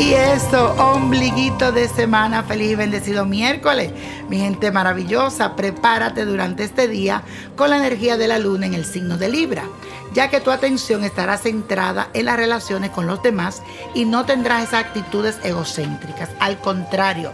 [0.00, 3.90] Eso, ombliguito de semana, feliz y bendecido miércoles.
[4.28, 7.22] Mi gente maravillosa, prepárate durante este día
[7.56, 9.64] con la energía de la luna en el signo de Libra,
[10.12, 13.60] ya que tu atención estará centrada en las relaciones con los demás
[13.92, 16.30] y no tendrás esas actitudes egocéntricas.
[16.38, 17.32] Al contrario,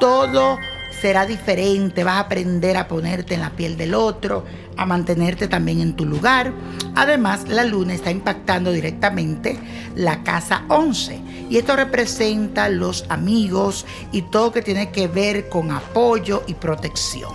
[0.00, 0.58] todo
[1.04, 4.46] será diferente, vas a aprender a ponerte en la piel del otro,
[4.78, 6.50] a mantenerte también en tu lugar.
[6.94, 9.58] Además, la luna está impactando directamente
[9.96, 11.20] la casa 11
[11.50, 17.34] y esto representa los amigos y todo que tiene que ver con apoyo y protección.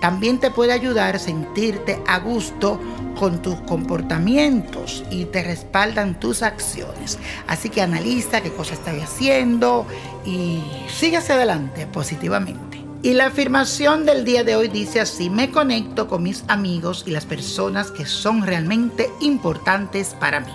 [0.00, 2.80] También te puede ayudar a sentirte a gusto
[3.18, 7.18] con tus comportamientos y te respaldan tus acciones.
[7.46, 9.86] Así que analiza qué cosa estás haciendo
[10.24, 12.71] y sigue hacia adelante positivamente.
[13.04, 17.10] Y la afirmación del día de hoy dice así, me conecto con mis amigos y
[17.10, 20.52] las personas que son realmente importantes para mí.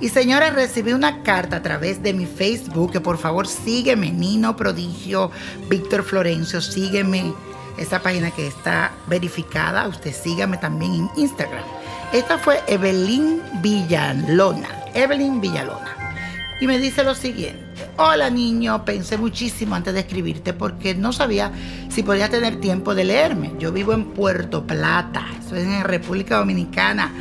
[0.00, 4.54] Y señora, recibí una carta a través de mi Facebook, que por favor sígueme, Nino
[4.54, 5.32] Prodigio,
[5.68, 7.34] Víctor Florencio, sígueme,
[7.76, 11.64] esta página que está verificada, usted sígame también en Instagram.
[12.12, 15.96] Esta fue Evelyn Villalona, Evelyn Villalona.
[16.60, 17.71] Y me dice lo siguiente.
[17.98, 21.52] Hola niño, pensé muchísimo antes de escribirte porque no sabía
[21.90, 23.52] si podía tener tiempo de leerme.
[23.58, 27.12] Yo vivo en Puerto Plata, es en República Dominicana,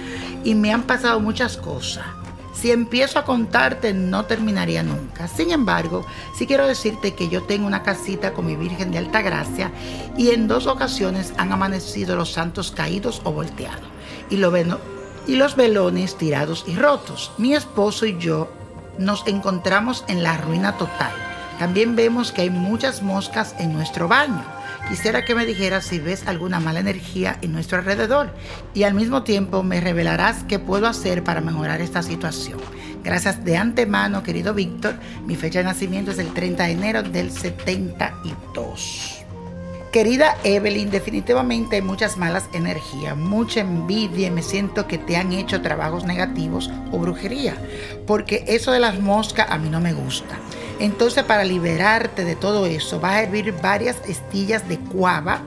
[0.46, 2.06] y me han pasado muchas cosas.
[2.54, 5.28] Si empiezo a contarte no terminaría nunca.
[5.28, 6.06] Sin embargo,
[6.38, 9.72] sí quiero decirte que yo tengo una casita con mi Virgen de Alta Gracia
[10.18, 13.84] y en dos ocasiones han amanecido los santos caídos o volteados
[14.30, 17.34] y, y los velones tirados y rotos.
[17.38, 18.61] Mi esposo y yo
[19.02, 21.12] nos encontramos en la ruina total.
[21.60, 24.44] También vemos que hay muchas moscas en nuestro baño.
[24.90, 28.34] Quisiera que me dijeras si ves alguna mala energía en nuestro alrededor
[28.74, 32.60] y al mismo tiempo me revelarás qué puedo hacer para mejorar esta situación.
[33.04, 34.96] Gracias de antemano, querido Víctor.
[35.26, 39.21] Mi fecha de nacimiento es el 30 de enero del 72.
[39.92, 45.34] Querida Evelyn, definitivamente hay muchas malas energías, mucha envidia y me siento que te han
[45.34, 47.58] hecho trabajos negativos o brujería,
[48.08, 50.40] porque eso de las moscas a mí no me gusta.
[50.80, 55.42] Entonces para liberarte de todo eso vas a hervir varias estillas de cuava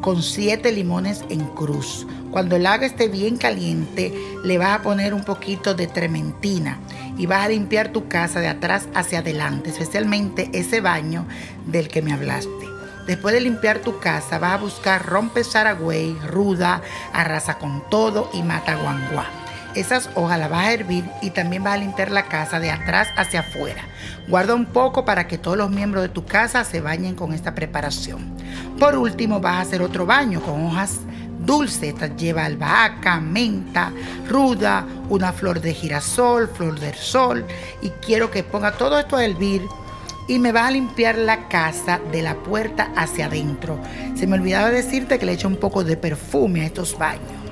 [0.00, 2.06] con siete limones en cruz.
[2.30, 4.10] Cuando el agua esté bien caliente,
[4.42, 6.78] le vas a poner un poquito de trementina
[7.18, 11.26] y vas a limpiar tu casa de atrás hacia adelante, especialmente ese baño
[11.66, 12.71] del que me hablaste.
[13.06, 16.82] Después de limpiar tu casa, vas a buscar rompe saragüey, ruda,
[17.12, 19.26] arrasa con todo y mata guanguá.
[19.74, 23.08] Esas hojas las vas a hervir y también vas a limpiar la casa de atrás
[23.16, 23.82] hacia afuera.
[24.28, 27.54] Guarda un poco para que todos los miembros de tu casa se bañen con esta
[27.54, 28.36] preparación.
[28.78, 31.00] Por último, vas a hacer otro baño con hojas
[31.44, 31.94] dulces.
[31.94, 33.92] Esta lleva albahaca, menta,
[34.28, 37.44] ruda, una flor de girasol, flor del sol.
[37.80, 39.62] Y quiero que ponga todo esto a hervir
[40.28, 43.78] y me vas a limpiar la casa de la puerta hacia adentro.
[44.14, 47.42] Se me olvidaba decirte que le echo un poco de perfume a estos baños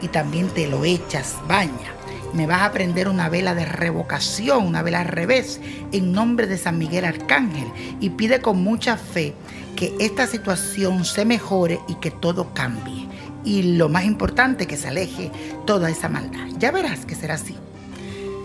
[0.00, 1.92] y también te lo echas, baña.
[2.34, 5.60] Me vas a prender una vela de revocación, una vela al revés,
[5.92, 9.34] en nombre de San Miguel Arcángel y pide con mucha fe
[9.76, 13.06] que esta situación se mejore y que todo cambie.
[13.44, 15.30] Y lo más importante, que se aleje
[15.66, 16.46] toda esa maldad.
[16.58, 17.56] Ya verás que será así.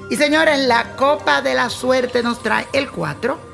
[0.10, 3.47] Y señores, la copa de la suerte nos trae el 4,